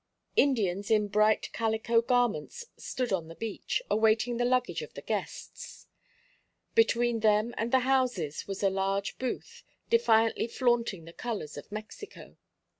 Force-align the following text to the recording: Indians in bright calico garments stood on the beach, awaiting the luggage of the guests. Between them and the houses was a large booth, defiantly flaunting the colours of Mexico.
Indians 0.35 0.89
in 0.89 1.09
bright 1.09 1.51
calico 1.53 2.01
garments 2.01 2.65
stood 2.75 3.13
on 3.13 3.27
the 3.27 3.35
beach, 3.35 3.83
awaiting 3.87 4.37
the 4.37 4.45
luggage 4.45 4.81
of 4.81 4.95
the 4.95 5.01
guests. 5.03 5.85
Between 6.73 7.19
them 7.19 7.53
and 7.55 7.71
the 7.71 7.81
houses 7.81 8.47
was 8.47 8.63
a 8.63 8.71
large 8.71 9.19
booth, 9.19 9.61
defiantly 9.91 10.47
flaunting 10.47 11.05
the 11.05 11.13
colours 11.13 11.55
of 11.55 11.71
Mexico. 11.71 12.35